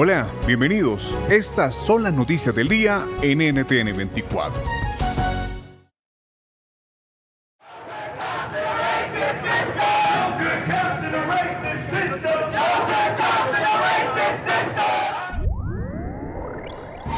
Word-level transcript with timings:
Hola, 0.00 0.30
bienvenidos. 0.46 1.12
Estas 1.28 1.74
son 1.74 2.04
las 2.04 2.14
noticias 2.14 2.54
del 2.54 2.68
día 2.68 3.04
en 3.20 3.38
NTN 3.38 3.96
24. 3.96 4.62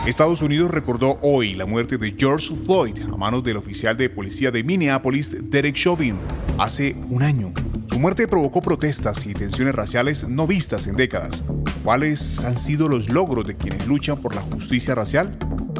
Estados 0.06 0.40
Unidos 0.40 0.70
recordó 0.70 1.18
hoy 1.20 1.54
la 1.54 1.66
muerte 1.66 1.98
de 1.98 2.16
George 2.18 2.56
Floyd 2.64 2.98
a 3.12 3.16
manos 3.18 3.44
del 3.44 3.58
oficial 3.58 3.94
de 3.98 4.08
policía 4.08 4.50
de 4.50 4.64
Minneapolis, 4.64 5.36
Derek 5.50 5.74
Chauvin, 5.74 6.16
hace 6.56 6.96
un 7.10 7.22
año. 7.22 7.52
Su 7.90 7.98
muerte 7.98 8.26
provocó 8.26 8.62
protestas 8.62 9.26
y 9.26 9.34
tensiones 9.34 9.74
raciales 9.74 10.26
no 10.26 10.46
vistas 10.46 10.86
en 10.86 10.96
décadas. 10.96 11.44
¿Cuáles 11.84 12.44
han 12.44 12.58
sido 12.58 12.88
los 12.88 13.08
logros 13.08 13.46
de 13.46 13.56
quienes 13.56 13.86
luchan 13.86 14.18
por 14.20 14.34
la 14.34 14.42
justicia 14.42 14.94
racial? 14.94 15.36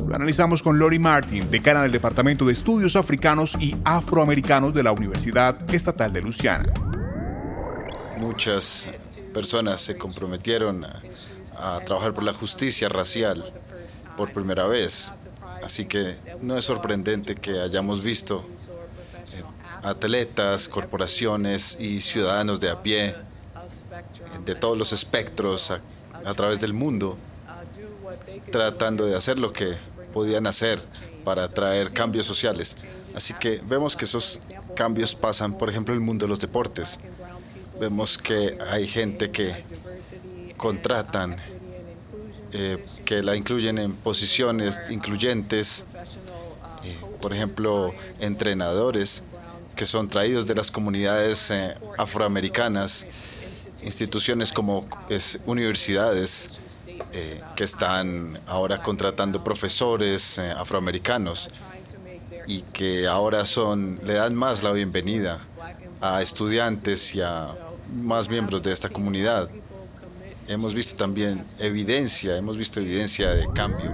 Lo 0.08 0.14
analizamos 0.14 0.62
con 0.62 0.78
Lori 0.78 0.98
Martin, 0.98 1.50
decana 1.50 1.82
del 1.82 1.92
Departamento 1.92 2.46
de 2.46 2.54
Estudios 2.54 2.96
Africanos 2.96 3.54
y 3.60 3.76
Afroamericanos 3.84 4.72
de 4.74 4.82
la 4.82 4.92
Universidad 4.92 5.56
Estatal 5.72 6.12
de 6.12 6.22
Luciana. 6.22 6.72
Muchas 8.18 8.88
personas 9.34 9.80
se 9.82 9.96
comprometieron 9.96 10.84
a, 10.84 11.02
a 11.60 11.80
trabajar 11.80 12.14
por 12.14 12.24
la 12.24 12.32
justicia 12.32 12.88
racial 12.88 13.44
por 14.16 14.32
primera 14.32 14.66
vez. 14.66 15.12
Así 15.62 15.84
que 15.84 16.16
no 16.40 16.56
es 16.56 16.64
sorprendente 16.64 17.36
que 17.36 17.60
hayamos 17.60 18.02
visto 18.02 18.46
eh, 19.34 19.42
atletas, 19.82 20.68
corporaciones 20.68 21.76
y 21.78 22.00
ciudadanos 22.00 22.60
de 22.60 22.70
a 22.70 22.82
pie 22.82 23.14
de 24.44 24.54
todos 24.54 24.76
los 24.76 24.92
espectros 24.92 25.70
a, 25.70 26.34
través 26.34 26.60
del 26.60 26.72
mundo 26.72 27.16
tratando 28.50 29.06
de 29.06 29.16
hacer 29.16 29.38
lo 29.38 29.52
que 29.52 29.76
podían 30.12 30.46
hacer 30.46 30.82
para 31.24 31.48
traer 31.48 31.92
cambios 31.92 32.26
sociales. 32.26 32.76
Así 33.14 33.34
que 33.34 33.60
vemos 33.64 33.96
que 33.96 34.04
esos 34.04 34.40
cambios 34.74 35.14
pasan, 35.14 35.56
por 35.56 35.70
ejemplo, 35.70 35.94
en 35.94 36.00
el 36.00 36.06
mundo 36.06 36.26
de 36.26 36.30
los 36.30 36.40
deportes. 36.40 36.98
Vemos 37.78 38.18
que 38.18 38.58
hay 38.70 38.86
gente 38.86 39.30
que 39.30 39.64
contratan 40.56 41.36
eh, 42.52 42.84
que 43.04 43.22
la 43.22 43.36
incluyen 43.36 43.78
en 43.78 43.94
posiciones 43.94 44.90
incluyentes, 44.90 45.84
eh, 46.84 46.96
por 47.20 47.32
ejemplo, 47.32 47.94
entrenadores 48.18 49.22
que 49.76 49.86
son 49.86 50.08
traídos 50.08 50.46
de 50.46 50.54
las 50.54 50.70
comunidades 50.70 51.50
eh, 51.50 51.74
afroamericanas, 51.96 53.06
instituciones 53.82 54.52
como 54.52 54.86
es, 55.08 55.38
universidades 55.46 56.60
eh, 57.12 57.40
que 57.56 57.64
están 57.64 58.38
ahora 58.46 58.82
contratando 58.82 59.42
profesores 59.42 60.38
eh, 60.38 60.50
afroamericanos 60.50 61.48
y 62.46 62.62
que 62.62 63.06
ahora 63.06 63.44
son 63.44 63.98
le 64.04 64.14
dan 64.14 64.34
más 64.34 64.62
la 64.62 64.72
bienvenida 64.72 65.40
a 66.00 66.22
estudiantes 66.22 67.14
y 67.14 67.20
a 67.20 67.48
más 68.02 68.28
miembros 68.28 68.62
de 68.62 68.72
esta 68.72 68.88
comunidad 68.88 69.50
hemos 70.50 70.74
visto 70.74 70.96
también 70.96 71.44
evidencia, 71.58 72.36
hemos 72.36 72.56
visto 72.56 72.80
evidencia 72.80 73.30
de 73.30 73.46
cambio. 73.54 73.92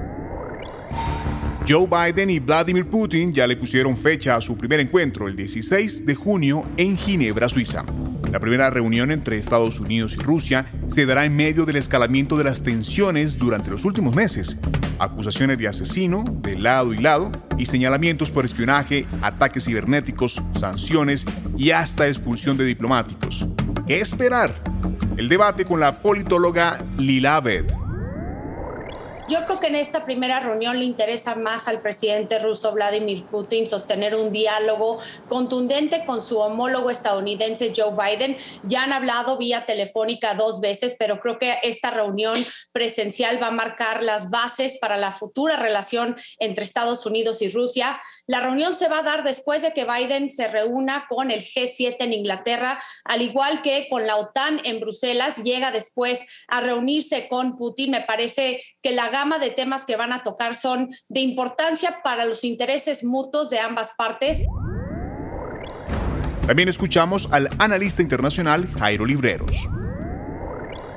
Joe 1.69 1.87
Biden 1.87 2.31
y 2.31 2.39
Vladimir 2.39 2.87
Putin 2.87 3.33
ya 3.33 3.47
le 3.47 3.57
pusieron 3.57 3.97
fecha 3.97 4.37
a 4.37 4.41
su 4.41 4.57
primer 4.57 4.81
encuentro 4.81 5.29
el 5.29 5.37
16 5.37 6.07
de 6.07 6.15
junio 6.15 6.65
en 6.77 6.97
Ginebra, 6.97 7.49
Suiza. 7.49 7.85
La 8.37 8.41
primera 8.41 8.69
reunión 8.69 9.13
entre 9.13 9.39
Estados 9.39 9.81
Unidos 9.81 10.15
y 10.15 10.19
Rusia 10.19 10.67
se 10.89 11.07
dará 11.07 11.25
en 11.25 11.35
medio 11.35 11.65
del 11.65 11.77
escalamiento 11.77 12.37
de 12.37 12.45
las 12.45 12.63
tensiones 12.63 13.39
durante 13.39 13.71
los 13.71 13.87
últimos 13.87 14.15
meses. 14.15 14.59
Acusaciones 14.99 15.57
de 15.57 15.69
asesino 15.69 16.23
de 16.43 16.59
lado 16.59 16.93
y 16.93 16.99
lado 16.99 17.33
y 17.57 17.65
señalamientos 17.65 18.31
por 18.31 18.45
espionaje, 18.45 19.07
ataques 19.23 19.65
cibernéticos, 19.65 20.43
sanciones 20.61 21.25
y 21.57 21.71
hasta 21.71 22.09
expulsión 22.09 22.59
de 22.59 22.67
diplomáticos. 22.67 23.47
¿Qué 23.87 24.03
esperar? 24.03 24.53
El 25.17 25.31
debate 25.31 25.65
con 25.65 25.81
la 25.81 26.03
politóloga 26.03 26.77
Lila 26.99 27.37
Abed. 27.37 27.76
Yo 29.29 29.43
creo 29.43 29.59
que 29.59 29.67
en 29.67 29.75
esta 29.75 30.05
primera 30.05 30.39
reunión 30.39 30.79
le 30.79 30.85
interesa 30.85 31.35
más 31.35 31.67
al 31.67 31.81
presidente 31.81 32.39
ruso 32.39 32.71
Vladimir 32.71 33.25
Putin 33.25 33.67
sostener 33.67 34.15
un 34.15 34.31
diálogo 34.31 35.01
contundente 35.29 36.05
con 36.05 36.23
su 36.23 36.39
homólogo 36.39 36.91
estadounidense 36.91 37.73
Joe 37.77 37.91
Biden. 37.91 38.37
Ya 38.63 38.85
han 38.85 38.93
hablado 38.93 39.37
vía 39.37 39.67
telefónica 39.67 40.35
dos 40.35 40.61
veces, 40.61 40.95
pero 40.97 41.19
creo 41.19 41.41
que 41.41 41.59
esta 41.65 41.91
reunión 41.91 42.37
presencial 42.71 43.43
va 43.43 43.49
a 43.49 43.51
marcar 43.51 44.05
las 44.05 44.31
bases 44.31 44.79
para 44.81 44.97
la 44.97 45.11
futura 45.11 45.57
relación 45.57 46.15
entre 46.39 46.63
Estados 46.63 47.05
Unidos 47.05 47.43
y 47.43 47.49
Rusia. 47.49 48.01
La 48.29 48.39
reunión 48.39 48.77
se 48.77 48.87
va 48.87 49.01
a 49.01 49.03
dar 49.03 49.25
después 49.25 49.61
de 49.61 49.73
que 49.73 49.85
Biden 49.85 50.31
se 50.31 50.47
reúna 50.47 51.07
con 51.09 51.33
el 51.33 51.43
G7 51.43 51.97
en 51.99 52.13
Inglaterra, 52.13 52.81
al 53.03 53.23
igual 53.23 53.61
que 53.63 53.89
con 53.91 54.07
la 54.07 54.15
OTAN 54.19 54.61
en 54.63 54.79
Bruselas, 54.79 55.43
llega 55.43 55.73
después 55.73 56.25
a 56.47 56.61
reunirse 56.61 57.27
con 57.27 57.57
Putin. 57.57 57.91
Me 57.91 58.03
parece 58.03 58.63
que 58.83 58.93
la 58.93 59.16
gama 59.17 59.39
de 59.39 59.51
temas 59.51 59.87
que 59.87 59.97
van 59.97 60.13
a 60.13 60.23
tocar 60.23 60.55
son 60.55 60.91
de 61.09 61.21
importancia 61.21 62.01
para 62.05 62.27
los 62.27 62.45
intereses 62.45 63.03
mutuos 63.03 63.49
de 63.49 63.59
ambas 63.59 63.95
partes. 63.97 64.45
También 66.47 66.69
escuchamos 66.69 67.27
al 67.33 67.49
analista 67.59 68.03
internacional 68.03 68.69
Jairo 68.79 69.07
Libreros. 69.07 69.69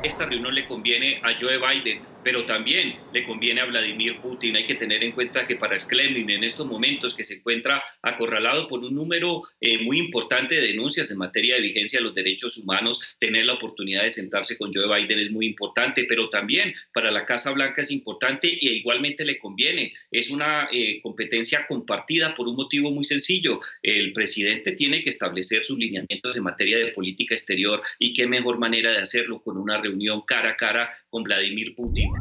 Esta 0.04 0.26
reunión 0.26 0.56
le 0.56 0.66
conviene 0.66 1.20
a 1.24 1.36
Joe 1.40 1.58
Biden 1.58 2.02
pero 2.24 2.46
también 2.46 2.96
le 3.14 3.26
conviene 3.26 3.62
a 3.62 3.66
Vladimir 3.66 4.20
Putin. 4.22 4.56
Hay 4.58 4.66
que 4.66 4.76
tener 4.76 5.04
en 5.04 5.12
cuenta 5.14 5.48
que 5.48 5.56
para 5.56 5.76
el 5.76 5.84
Kremlin 5.84 6.30
en 6.30 6.44
estos 6.44 6.66
momentos 6.68 7.16
que 7.16 7.24
se 7.24 7.36
encuentra 7.36 7.82
acorralado 8.02 8.68
por 8.68 8.80
un 8.82 8.96
número 8.96 9.42
eh, 9.62 9.80
muy 9.80 10.00
importante 10.00 10.56
de 10.56 10.68
denuncias 10.68 11.12
en 11.12 11.18
materia 11.18 11.56
de 11.56 11.62
vigencia 11.62 12.00
de 12.00 12.06
los 12.06 12.16
derechos 12.16 12.58
humanos, 12.58 13.16
tener 13.20 13.46
la 13.46 13.54
oportunidad 13.54 14.04
de 14.04 14.10
sentarse 14.10 14.58
con 14.58 14.72
Joe 14.74 14.88
Biden 14.88 15.20
es 15.20 15.32
muy 15.32 15.46
importante, 15.46 16.06
pero 16.08 16.30
también 16.30 16.74
para 16.94 17.12
la 17.12 17.26
Casa 17.26 17.52
Blanca 17.52 17.82
es 17.82 17.92
importante 17.92 18.48
y 18.48 18.70
igualmente 18.70 19.26
le 19.26 19.40
conviene. 19.40 19.94
Es 20.12 20.30
una 20.30 20.68
eh, 20.72 21.00
competencia 21.02 21.66
compartida 21.68 22.36
por 22.36 22.48
un 22.48 22.56
motivo 22.56 22.92
muy 22.92 23.04
sencillo. 23.04 23.60
El 23.82 24.14
presidente 24.14 24.74
tiene 24.74 25.02
que 25.04 25.10
establecer 25.10 25.64
sus 25.64 25.78
lineamientos 25.78 26.38
en 26.38 26.44
materia 26.44 26.78
de 26.78 26.92
política 26.92 27.34
exterior 27.34 27.82
y 27.98 28.14
qué 28.14 28.28
mejor 28.28 28.60
manera 28.60 28.92
de 28.92 28.98
hacerlo 28.98 29.42
con 29.42 29.58
una 29.58 29.78
reunión 29.78 29.89
cara 30.26 30.52
a 30.52 30.56
cara 30.56 30.90
con 31.10 31.24
Vladimir 31.24 31.76
Putin. 31.76 32.12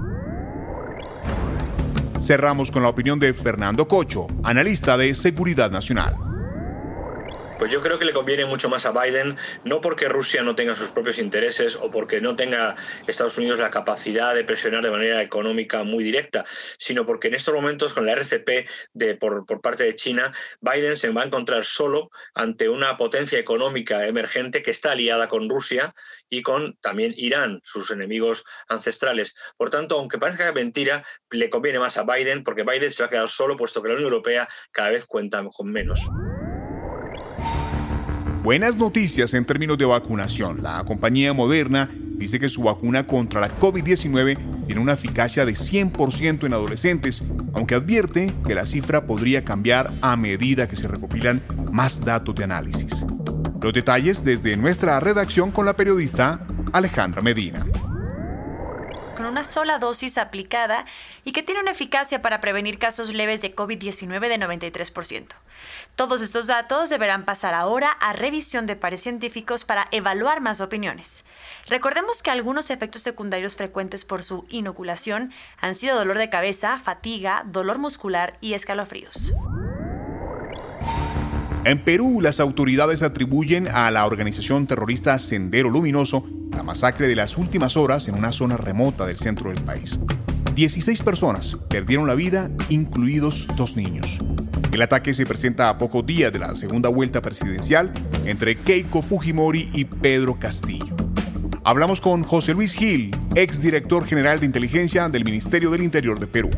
Cerramos 2.21 2.71
con 2.71 2.83
la 2.83 2.89
opinión 2.89 3.19
de 3.19 3.33
Fernando 3.33 3.87
Cocho, 3.87 4.27
analista 4.43 4.97
de 4.97 5.15
Seguridad 5.15 5.71
Nacional. 5.71 6.28
Pues 7.59 7.73
yo 7.73 7.83
creo 7.83 7.99
que 7.99 8.05
le 8.05 8.13
conviene 8.13 8.45
mucho 8.45 8.69
más 8.69 8.87
a 8.87 8.93
Biden, 8.93 9.37
no 9.65 9.81
porque 9.81 10.09
Rusia 10.09 10.45
no 10.45 10.55
tenga 10.55 10.77
sus 10.77 10.91
propios 10.91 11.19
intereses 11.19 11.75
o 11.75 11.91
porque 11.91 12.21
no 12.21 12.37
tenga 12.37 12.77
Estados 13.09 13.37
Unidos 13.37 13.59
la 13.59 13.73
capacidad 13.73 14.33
de 14.33 14.45
presionar 14.45 14.85
de 14.85 14.93
manera 14.93 15.21
económica 15.23 15.83
muy 15.83 16.05
directa, 16.05 16.45
sino 16.79 17.05
porque 17.05 17.27
en 17.27 17.35
estos 17.35 17.53
momentos 17.53 17.95
con 17.95 18.07
la 18.07 18.13
RCP 18.13 18.69
de, 18.93 19.17
por, 19.17 19.45
por 19.45 19.61
parte 19.61 19.83
de 19.83 19.97
China, 19.97 20.33
Biden 20.61 20.97
se 20.97 21.11
va 21.11 21.23
a 21.23 21.27
encontrar 21.27 21.65
solo 21.65 22.11
ante 22.33 22.69
una 22.69 22.97
potencia 22.97 23.41
económica 23.41 24.07
emergente 24.07 24.63
que 24.63 24.71
está 24.71 24.93
aliada 24.93 25.27
con 25.27 25.51
Rusia 25.51 25.97
y 26.31 26.43
con 26.43 26.77
también 26.77 27.13
Irán, 27.17 27.61
sus 27.65 27.91
enemigos 27.91 28.45
ancestrales. 28.69 29.35
Por 29.57 29.71
tanto, 29.71 29.99
aunque 29.99 30.19
parezca 30.19 30.53
mentira, 30.53 31.05
le 31.31 31.51
conviene 31.51 31.81
más 31.81 31.99
a 31.99 32.05
Biden 32.05 32.45
porque 32.45 32.63
Biden 32.63 32.93
se 32.93 33.03
va 33.03 33.09
a 33.09 33.11
quedar 33.11 33.29
solo 33.29 33.57
puesto 33.57 33.83
que 33.83 33.89
la 33.89 33.95
Unión 33.95 34.13
Europea 34.13 34.49
cada 34.71 34.91
vez 34.91 35.07
cuenta 35.07 35.45
con 35.53 35.73
menos. 35.73 36.15
Buenas 38.43 38.77
noticias 38.77 39.35
en 39.35 39.45
términos 39.45 39.77
de 39.79 39.85
vacunación. 39.85 40.63
La 40.63 40.85
compañía 40.85 41.33
Moderna 41.33 41.91
dice 41.93 42.39
que 42.39 42.49
su 42.49 42.63
vacuna 42.63 43.07
contra 43.07 43.41
la 43.41 43.59
COVID-19 43.59 44.67
tiene 44.67 44.81
una 44.81 44.93
eficacia 44.93 45.45
de 45.45 45.53
100% 45.53 46.47
en 46.47 46.53
adolescentes, 46.53 47.23
aunque 47.53 47.75
advierte 47.75 48.33
que 48.47 48.55
la 48.55 48.65
cifra 48.65 49.07
podría 49.07 49.45
cambiar 49.45 49.91
a 50.03 50.17
medida 50.17 50.69
que 50.69 50.77
se 50.77 50.87
recopilan 50.87 51.43
más 51.73 52.05
datos 52.05 52.35
de 52.37 52.45
análisis. 52.45 53.05
Los 53.61 53.73
detalles 53.73 54.25
desde 54.25 54.57
nuestra 54.57 55.01
redacción 55.01 55.51
con 55.51 55.67
la 55.67 55.75
periodista 55.75 56.47
Alejandra 56.73 57.21
Medina 57.21 57.67
con 59.19 59.27
una 59.27 59.43
sola 59.43 59.81
dosis 59.81 60.17
aplicada 60.17 60.87
y 61.25 61.33
que 61.33 61.43
tiene 61.43 61.61
una 61.61 61.73
eficacia 61.73 62.23
para 62.23 62.41
prevenir 62.41 62.79
casos 62.79 63.13
leves 63.13 63.41
de 63.41 63.53
COVID-19 63.53 64.29
de 64.29 64.39
93%. 64.39 65.27
Todos 65.97 66.23
estos 66.23 66.47
datos 66.47 66.89
deberán 66.89 67.25
pasar 67.25 67.53
ahora 67.53 67.91
a 67.91 68.13
revisión 68.13 68.67
de 68.67 68.77
pares 68.77 69.03
científicos 69.03 69.65
para 69.65 69.89
evaluar 69.91 70.41
más 70.41 70.61
opiniones. 70.61 71.25
Recordemos 71.67 72.23
que 72.23 72.31
algunos 72.31 72.71
efectos 72.71 73.03
secundarios 73.03 73.57
frecuentes 73.57 74.05
por 74.05 74.23
su 74.23 74.47
inoculación 74.51 75.33
han 75.61 75.75
sido 75.75 75.97
dolor 75.97 76.17
de 76.17 76.31
cabeza, 76.31 76.79
fatiga, 76.79 77.43
dolor 77.45 77.79
muscular 77.79 78.39
y 78.41 78.55
escalofríos. 78.55 79.33
En 81.65 81.83
Perú, 81.85 82.21
las 82.21 82.41
autoridades 82.41 83.03
atribuyen 83.03 83.69
a 83.69 83.91
la 83.91 84.07
organización 84.07 84.67
terrorista 84.67 85.19
Sendero 85.19 85.69
Luminoso 85.69 86.25
la 86.59 86.63
masacre 86.63 87.07
de 87.07 87.15
las 87.15 87.37
últimas 87.37 87.77
horas 87.77 88.09
en 88.09 88.17
una 88.17 88.33
zona 88.33 88.57
remota 88.57 89.07
del 89.07 89.17
centro 89.17 89.51
del 89.51 89.63
país. 89.63 89.99
16 90.55 91.03
personas 91.03 91.57
perdieron 91.69 92.09
la 92.09 92.15
vida, 92.15 92.51
incluidos 92.69 93.47
dos 93.57 93.77
niños. 93.77 94.19
El 94.73 94.83
ataque 94.83 95.15
se 95.15 95.25
presenta 95.25 95.69
a 95.69 95.79
pocos 95.79 96.05
días 96.05 96.33
de 96.33 96.41
la 96.41 96.57
segunda 96.57 96.89
vuelta 96.89 97.23
presidencial 97.23 97.93
entre 98.25 98.57
Keiko 98.57 99.03
Fujimori 99.03 99.71
y 99.73 99.85
Pedro 99.85 100.39
Castillo. 100.39 100.97
Hablamos 101.65 102.01
con 102.01 102.25
José 102.25 102.55
Luis 102.55 102.73
Gil, 102.73 103.11
exdirector 103.35 104.05
general 104.05 104.41
de 104.41 104.47
inteligencia 104.47 105.09
del 105.09 105.25
Ministerio 105.25 105.71
del 105.71 105.83
Interior 105.83 106.19
de 106.19 106.27
Perú. 106.27 106.51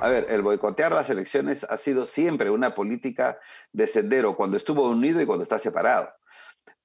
A 0.00 0.08
ver, 0.10 0.26
el 0.28 0.42
boicotear 0.42 0.92
las 0.92 1.10
elecciones 1.10 1.64
ha 1.64 1.76
sido 1.76 2.06
siempre 2.06 2.50
una 2.50 2.74
política 2.74 3.38
de 3.72 3.86
sendero, 3.86 4.36
cuando 4.36 4.56
estuvo 4.56 4.88
unido 4.88 5.20
y 5.20 5.26
cuando 5.26 5.42
está 5.42 5.58
separado 5.58 6.10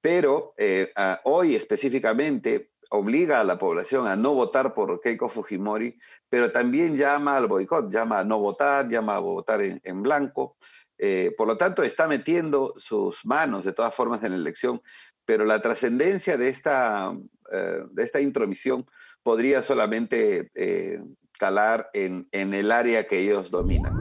pero 0.00 0.54
eh, 0.58 0.92
hoy 1.24 1.56
específicamente 1.56 2.72
obliga 2.90 3.40
a 3.40 3.44
la 3.44 3.58
población 3.58 4.06
a 4.06 4.16
no 4.16 4.34
votar 4.34 4.74
por 4.74 5.00
Keiko 5.00 5.28
Fujimori, 5.28 5.98
pero 6.28 6.52
también 6.52 6.96
llama 6.96 7.36
al 7.36 7.46
boicot, 7.46 7.90
llama 7.90 8.18
a 8.18 8.24
no 8.24 8.38
votar, 8.38 8.88
llama 8.88 9.16
a 9.16 9.20
votar 9.20 9.62
en, 9.62 10.02
blanco. 10.02 10.56
Eh, 10.98 11.34
por 11.36 11.48
lo 11.48 11.56
tanto, 11.56 11.82
está 11.82 12.06
metiendo 12.06 12.74
sus 12.76 13.24
manos 13.24 13.64
de 13.64 13.72
todas 13.72 13.94
formas 13.94 14.22
en 14.22 14.32
la 14.32 14.36
elección, 14.36 14.80
pero 15.24 15.44
la 15.44 15.60
trascendencia 15.60 16.36
de 16.36 16.50
esta, 16.50 17.16
eh, 17.50 17.80
de 17.90 18.02
esta 18.02 18.20
intromisión 18.20 18.86
podría 19.22 19.62
solamente 19.62 20.50
en 21.92 22.26
el 22.32 22.72
área 22.72 23.06
que 23.06 23.20
ellos 23.20 23.50
dominan. 23.50 23.92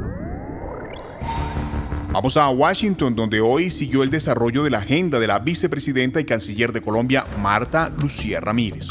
Vamos 2.13 2.37
a 2.37 2.47
Washington, 2.47 3.15
donde 3.15 3.41
hoy 3.41 3.71
siguió 3.71 4.03
el 4.03 4.11
desarrollo 4.11 4.63
de 4.63 4.69
la 4.69 4.77
agenda 4.77 5.19
de 5.19 5.25
la 5.25 5.39
vicepresidenta 5.39 6.19
y 6.19 6.25
canciller 6.25 6.71
de 6.71 6.79
Colombia, 6.79 7.25
Marta 7.41 7.91
Lucía 7.99 8.39
Ramírez. 8.39 8.89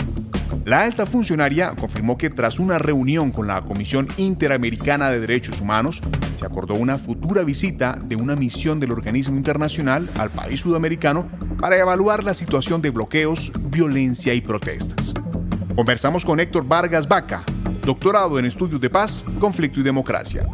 La 0.65 0.83
alta 0.83 1.07
funcionaria 1.07 1.73
confirmó 1.79 2.19
que 2.19 2.31
tras 2.31 2.59
una 2.59 2.79
reunión 2.79 3.31
con 3.31 3.47
la 3.47 3.63
Comisión 3.63 4.09
Interamericana 4.17 5.11
de 5.11 5.21
Derechos 5.21 5.61
Humanos, 5.61 6.01
se 6.39 6.47
acordó 6.47 6.75
una 6.75 6.99
futura 6.99 7.45
visita 7.45 7.97
de 8.03 8.17
una 8.17 8.35
misión 8.35 8.81
del 8.81 8.91
organismo 8.91 9.37
internacional 9.37 10.11
al 10.19 10.31
país 10.31 10.61
sudamericano 10.61 11.29
para 11.61 11.79
evaluar 11.79 12.25
la 12.25 12.35
situación 12.35 12.83
de 12.83 12.91
bloqueos, 12.91 13.53
violencia 13.71 14.35
y 14.35 14.41
protestas. 14.41 15.15
Conversamos 15.77 16.25
con 16.25 16.41
Héctor 16.41 16.67
Vargas 16.67 17.07
Vaca, 17.07 17.45
doctorado 17.83 18.39
en 18.39 18.47
estudios 18.47 18.81
de 18.81 18.89
paz, 18.89 19.25
conflicto 19.39 19.81
y 19.81 19.83
democracia. 19.83 20.47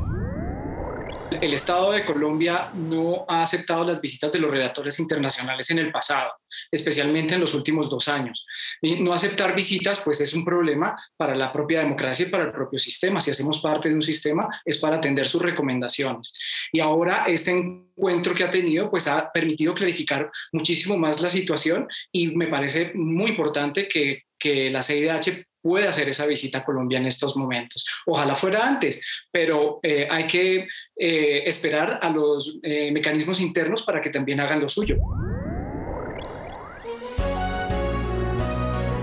El 1.40 1.52
Estado 1.52 1.92
de 1.92 2.06
Colombia 2.06 2.70
no 2.74 3.26
ha 3.28 3.42
aceptado 3.42 3.84
las 3.84 4.00
visitas 4.00 4.32
de 4.32 4.38
los 4.38 4.50
redactores 4.50 4.98
internacionales 4.98 5.70
en 5.70 5.78
el 5.78 5.92
pasado, 5.92 6.32
especialmente 6.70 7.34
en 7.34 7.40
los 7.40 7.52
últimos 7.54 7.90
dos 7.90 8.08
años. 8.08 8.46
Y 8.80 9.02
no 9.02 9.12
aceptar 9.12 9.54
visitas, 9.54 10.00
pues 10.02 10.22
es 10.22 10.32
un 10.32 10.44
problema 10.44 10.98
para 11.18 11.36
la 11.36 11.52
propia 11.52 11.80
democracia 11.80 12.26
y 12.26 12.30
para 12.30 12.44
el 12.44 12.52
propio 12.52 12.78
sistema. 12.78 13.20
Si 13.20 13.30
hacemos 13.30 13.60
parte 13.60 13.90
de 13.90 13.94
un 13.94 14.02
sistema, 14.02 14.48
es 14.64 14.78
para 14.78 14.96
atender 14.96 15.28
sus 15.28 15.42
recomendaciones. 15.42 16.36
Y 16.72 16.80
ahora 16.80 17.24
este 17.26 17.50
encuentro 17.50 18.34
que 18.34 18.44
ha 18.44 18.50
tenido, 18.50 18.90
pues 18.90 19.06
ha 19.06 19.30
permitido 19.30 19.74
clarificar 19.74 20.30
muchísimo 20.52 20.96
más 20.96 21.20
la 21.20 21.28
situación 21.28 21.86
y 22.10 22.28
me 22.28 22.46
parece 22.46 22.92
muy 22.94 23.30
importante 23.30 23.86
que, 23.86 24.22
que 24.38 24.70
la 24.70 24.82
CIDH 24.82 25.44
puede 25.60 25.88
hacer 25.88 26.08
esa 26.08 26.26
visita 26.26 26.58
a 26.58 26.64
Colombia 26.64 26.98
en 26.98 27.06
estos 27.06 27.36
momentos. 27.36 27.86
Ojalá 28.06 28.34
fuera 28.34 28.66
antes, 28.66 29.26
pero 29.30 29.80
eh, 29.82 30.06
hay 30.10 30.26
que 30.26 30.66
eh, 30.96 31.42
esperar 31.46 31.98
a 32.02 32.10
los 32.10 32.58
eh, 32.62 32.90
mecanismos 32.92 33.40
internos 33.40 33.82
para 33.82 34.00
que 34.00 34.10
también 34.10 34.40
hagan 34.40 34.60
lo 34.60 34.68
suyo. 34.68 34.96